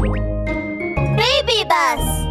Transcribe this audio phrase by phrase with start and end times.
[0.00, 2.26] ベイビーバス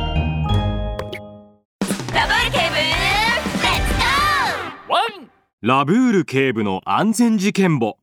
[5.61, 7.99] ラブール警部の安全事件簿。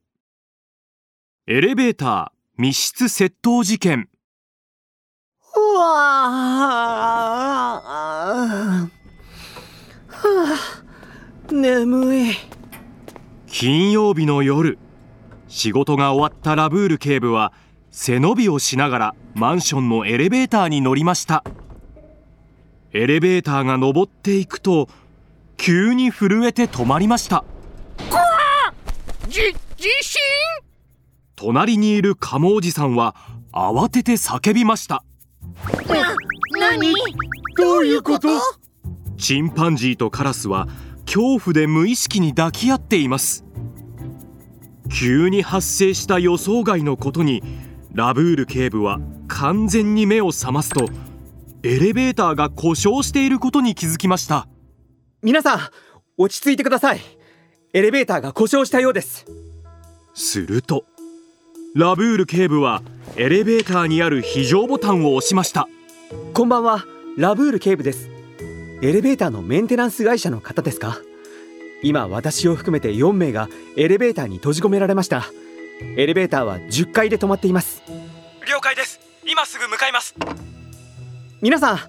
[1.47, 4.07] エレベーター密室窃盗事件。
[5.53, 5.87] うわ
[7.83, 8.87] あ。
[11.51, 12.35] 眠い。
[13.47, 14.77] 金曜日の夜。
[15.49, 17.51] 仕事が終わったラブール警部は
[17.99, 21.43] 背伸びをしながらマンションのエレベーターに乗りました。
[22.93, 24.87] エレベーターが上っていくと
[25.57, 27.43] 急に震えて止まりました。
[29.27, 29.41] じ
[29.77, 30.21] 地震？
[31.35, 33.15] 隣にいるカモおじさんは
[33.51, 35.03] 慌てて叫びました。
[36.59, 36.93] 何？
[37.57, 38.29] どういうこと？
[39.17, 40.67] チンパンジーとカラスは
[41.07, 43.43] 恐怖で無意識に抱き合っています。
[44.87, 47.41] 急に発生した予想外のことに
[47.97, 50.85] ラブール警部は完全に目を覚ますと
[51.63, 54.47] エレベーターが故障していることに気づきました。
[55.23, 55.59] 皆さん
[56.15, 56.99] 落ち着いてください。
[57.73, 59.25] エレベーターが故障したようです。
[60.13, 60.85] すると
[61.73, 62.83] ラブール警部は
[63.15, 65.67] エレベーターにある非常ボタンを押しました。
[66.35, 66.85] こんばんは
[67.17, 68.11] ラブール警部です。
[68.83, 70.99] エレベーターのメンテナンス会社の方ですか？
[71.81, 75.25] 今私を含めて4名がエレベーターに閉じ込められました
[75.81, 77.81] エレベーターは10階で止まっています。
[78.49, 78.99] 了解です。
[79.25, 80.15] 今すぐ向かいます。
[81.41, 81.79] 皆さん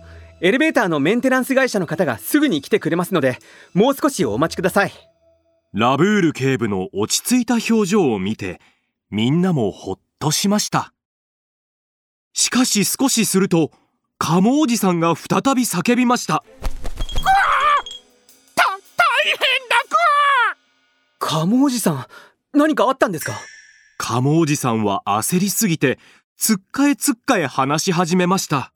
[0.41, 3.39] エレベーターのメンテナンス会社の方がすぐに来てくれますので
[3.75, 4.93] もう少しお待ちください。
[5.73, 8.61] ラブール警部の落ち着いた表情を見て
[9.11, 10.93] みんなもほっとしました。
[12.33, 13.73] しかし少しすると
[14.19, 16.45] カモおじさんが再び叫びました。
[18.55, 18.77] た大
[19.25, 19.77] 変だ
[21.19, 22.07] カモおじさん
[22.53, 23.35] 何かあったんですか？
[23.99, 25.99] カモおじさんは焦りすぎて
[26.37, 28.73] つっかえつっかえ話し始めました。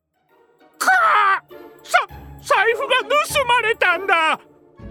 [1.84, 1.98] さ
[2.42, 4.40] 財布が盗まれたんだ。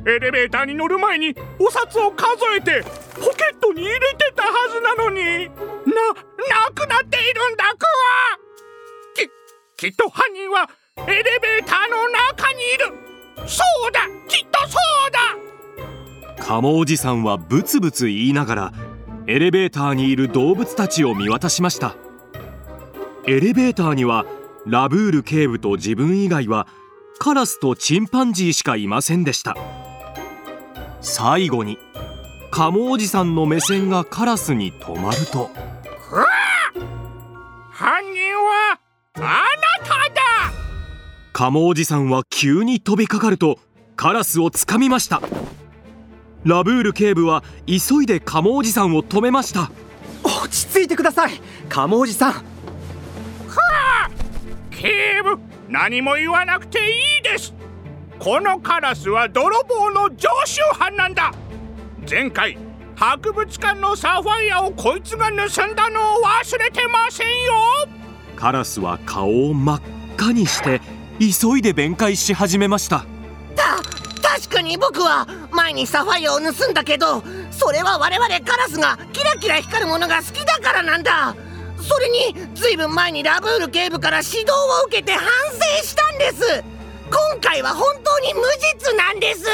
[0.08, 2.82] エレベーターに乗る前にお札を数えて
[3.14, 7.86] ポケットに入れてたはずなのにななくなっているんだク
[9.78, 10.68] ワききっと犯人は
[11.08, 12.86] エレベーターの中にいる。
[13.48, 14.78] そうだきっとそ
[15.08, 15.12] う
[16.38, 16.44] だ。
[16.44, 18.74] カモおじさんはブツブツ言いながら
[19.28, 21.96] エレベーターにいる動物たちを見渡しました。
[23.28, 24.26] エレベーターには
[24.66, 26.68] ラブール警部と自分以外は
[27.20, 29.56] カラスとチンパンジーしかいませんでした。
[31.02, 31.78] 最後に
[32.50, 35.50] カモおじさんの目線がカラスに止まると。
[37.72, 38.80] 犯人は
[39.16, 39.24] あな
[39.84, 40.22] ただ！
[41.34, 43.60] カモおじさんは急に飛びかかると
[43.96, 45.22] カラスをつかみました
[46.44, 49.72] ラブール警部は急いでカモおじさんを止めました。
[50.24, 51.32] 落ち着いてください
[51.70, 52.34] カモおじさん。
[54.72, 55.38] 警部
[55.70, 57.54] 何も言わなくていいです。
[58.18, 61.32] このカラスは泥棒の常習犯なんだ。
[62.10, 62.58] 前回
[62.96, 67.54] 博物館のサファイアをこいつが盗んだのを忘れてませんよ。
[68.36, 69.82] カラスは顔を真っ
[70.16, 70.82] 赤にして
[71.20, 73.06] 急いで弁解し始めました
[74.62, 81.36] に僕は前にサファイアを盗んだけどそれは我々カラスがキラキラ光るものが好きだからなんだ。
[81.82, 84.52] それにずいぶん前にラブール警部から指導
[84.84, 86.64] を受けて反省したんです。
[87.10, 88.42] 今回は本当に無
[88.80, 89.46] 実なんです。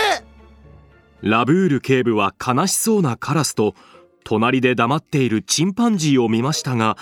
[1.22, 3.74] ラブール警部は悲しそうなカラスと
[4.24, 6.98] 隣で黙っているチンパンジーを見ましたが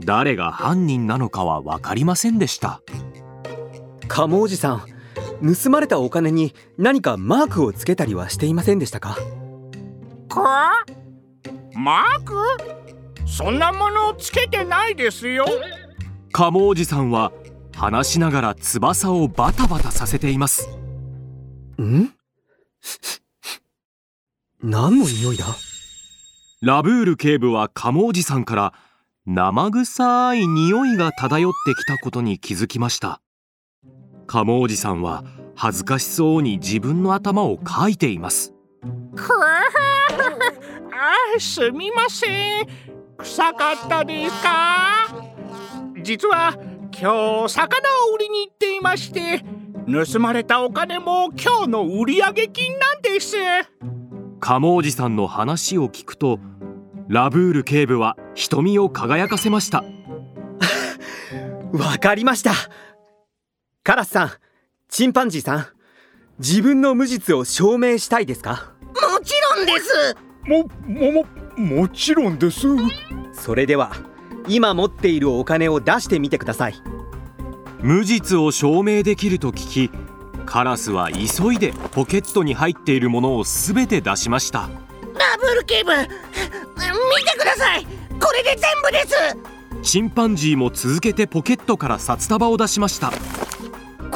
[0.00, 2.80] 誰が犯人なのかは分かりませんでした。
[4.08, 4.93] カモおじさん
[5.62, 9.16] 盗まれたお金に何かマークをつけたりはしていませんでしたか？
[10.28, 10.84] か？
[11.74, 12.34] マーク？
[13.26, 15.44] そんなものをつけてないですよ。
[16.32, 17.32] カモおじさんは
[17.74, 20.68] 話しながら翼をバタバタさせています。
[21.80, 22.10] ん？
[24.62, 25.46] 何の匂いだ？
[26.62, 28.74] ラブール警部はカモおじさんから
[29.26, 33.20] 生臭い匂いが漂ってきたことに気づきました
[34.26, 35.24] カモおじさんは
[35.54, 38.52] 恥ずかしそうに自分の頭をかいています。
[39.14, 39.62] くあ
[41.38, 42.66] すみません。
[43.18, 45.06] 臭かったですか？
[46.02, 46.54] 実は
[46.92, 49.42] 今日魚を売りに行っていまして
[50.12, 53.36] 盗まれたお金も今日の売上金なんです。
[54.40, 56.38] カモおじさんの話を聞くと
[57.08, 59.84] ラブール警部は瞳を輝かせました。
[61.72, 62.52] わかりました
[63.86, 64.30] カラスさん
[64.88, 65.66] チンパンジーさん
[66.38, 68.72] 自分の無実を証明したいですか？
[68.80, 70.16] もちろんです。
[70.46, 71.26] ももも
[71.82, 72.66] もちろんです。
[73.34, 73.92] それでは
[74.48, 76.82] 今持っているお金を出してみてください。
[77.80, 79.90] 無実を証明できると聞き
[80.46, 84.60] カラスは急いでポケットに入っているものを全て出しました。
[84.60, 84.68] ラ
[85.38, 86.08] ブール警部見て
[87.38, 87.84] ください。
[88.18, 89.14] これで全部です。
[89.82, 93.12] チンパンジーも続けてポケットから札束を出しました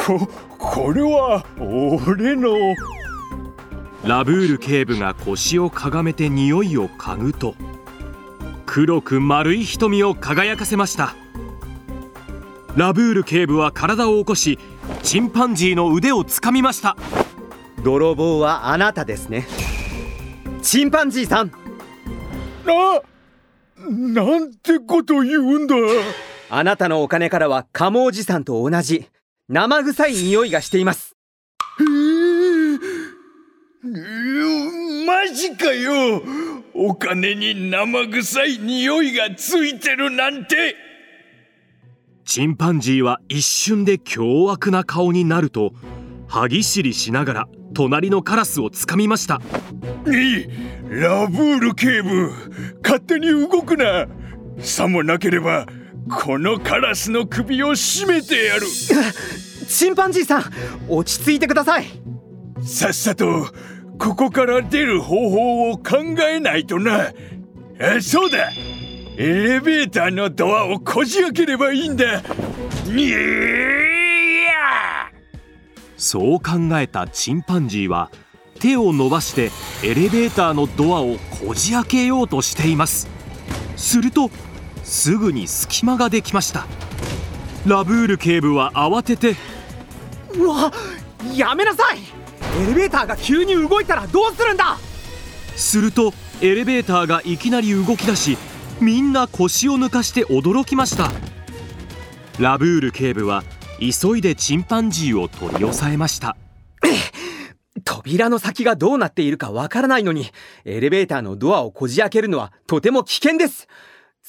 [0.09, 0.27] こ
[0.57, 2.49] これは俺の。
[4.07, 7.55] ラブール警部が腰をかがめて匂いを嗅ぐと
[8.65, 11.15] 黒く丸い瞳を輝かせました。
[12.75, 14.59] ラブール警部は体を起こし
[15.03, 16.97] チンパンジーの腕をつかみました。
[17.85, 19.47] 泥棒はあなたですね。
[20.63, 21.53] チンパンジーさん。
[22.65, 25.77] ななんてこと言うんだ。
[26.49, 29.07] あなたのお金からはカモおじさんと同じ
[29.51, 31.17] 生臭い匂いがしています。
[31.81, 36.23] えー、マジかよ。
[36.75, 40.77] お金に生臭い匂いがついてるなんて。
[42.27, 45.73] チンパンジーは一瞬で凶悪な顔になると
[46.27, 49.41] 歯ぎしりしながら隣のカラスをつかみました。
[50.07, 50.47] いい
[50.91, 52.31] ラブール警部。
[52.83, 54.07] 勝手に動くな。
[54.59, 55.65] さもなければ
[56.11, 58.67] このカラスの首を絞めてやる。
[59.69, 60.45] チンパンジーさん
[60.89, 61.87] 落ち着いてください。
[62.65, 63.47] さっさと
[63.99, 67.13] ここから出る方法を考えないとな。
[67.81, 68.51] あそうだ。
[69.17, 72.23] エレベーターのドアをこじ開ければいいんだ。
[72.87, 73.19] にゃ
[75.97, 78.11] そう考えたチンパンジーは
[78.61, 79.51] 手を伸ばして
[79.85, 83.09] エレベーターのドアをこじ開けようとしています。
[83.77, 84.31] すると
[84.89, 86.67] すぐに隙間ができました。
[87.67, 89.37] ラブール警部は慌てて
[90.35, 90.73] うわ
[91.35, 91.99] やめなさい！
[92.63, 94.79] エレベーターが急に動いたらどうするんだ！
[95.57, 98.39] するとエレベーターがいきなり動き出し
[98.81, 101.11] みんな腰を抜かして驚きました。
[102.39, 103.45] ラブール警部は
[103.79, 106.37] 急いでチンパンジーを取り押さえました。
[107.85, 110.27] 扉の先がどうなっているかわからないのに
[110.65, 113.69] エレベーターのドアをこじ開けるのはとても危険です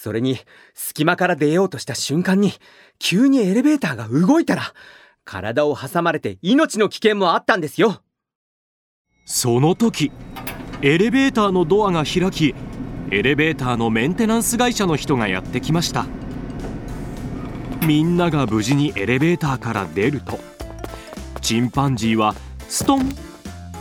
[0.01, 0.38] それに
[0.74, 2.54] 隙間から出ようとした瞬間に
[3.00, 4.74] 急にエレベーターが動いたら
[5.25, 8.01] 体を挟まれて命の危険もあったんですよ。
[9.25, 10.13] その時
[10.81, 12.56] エレベーターのドアが開き
[13.12, 16.06] エレベーターのメンテナンス会社の人がやってきました。
[17.86, 20.40] みんなが無事にエレベーターから出ると
[21.42, 22.36] チンパンジーは
[22.69, 23.01] ストン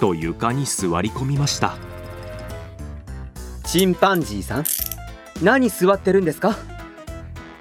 [0.00, 1.76] と床に座り込みました。
[3.64, 4.64] チンパンジーさん
[5.42, 6.56] 何座ってるんですか？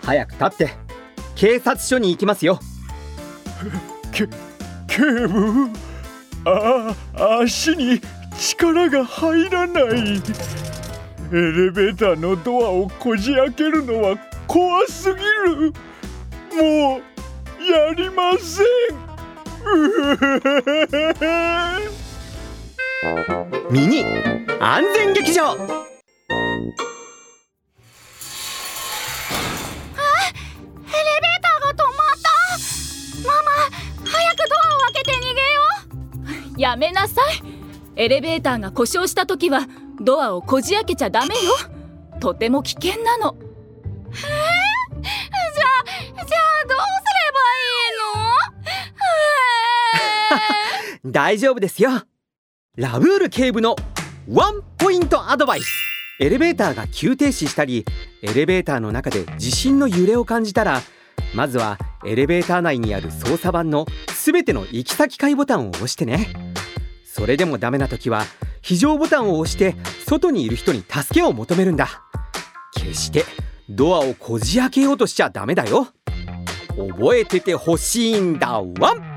[0.04, 0.72] 早く立って。
[1.36, 2.60] 警察署に行きますよ。
[4.12, 4.28] け
[4.88, 5.70] 警部？
[6.46, 8.02] ああ足に
[8.40, 9.84] 力が入らない。
[9.84, 15.74] エレベーターのドアをこじ開けるのは怖すぎる。
[16.56, 17.02] もう
[17.70, 18.68] やりません。
[23.70, 24.06] ミニ
[24.60, 25.58] 安全劇場
[36.78, 37.44] めなさい。
[37.96, 39.68] エレベーターが故障した時は
[40.00, 41.42] ドアをこじ開けちゃダメよ。
[42.20, 43.32] とても危険なの。
[43.32, 45.64] うじゃあじゃ
[46.22, 46.24] あ
[46.66, 47.40] どうすれば
[50.30, 51.12] いいの？
[51.12, 51.90] 大丈夫ですよ。
[52.76, 53.76] ラブール警部の
[54.30, 55.68] ワンポイントアドバイス。
[56.20, 57.86] エレベーターが急停止したり
[58.24, 60.82] エレベーターの中で地震の揺れを感じたら
[61.36, 63.86] まずはエレベーター内にある操作盤の
[64.26, 66.28] 全ての行き先階ボタンを押してね
[67.18, 68.26] それでもダメな時は
[68.62, 69.76] 非常ボタンを押して
[70.08, 72.04] 外にいる人に助けを求めるんだ。
[72.76, 73.26] 決して
[73.68, 75.88] ドアをこじ開けようとしちゃダメだよ。
[76.78, 78.62] 覚えててほしいんだ。
[78.80, 79.17] ワン！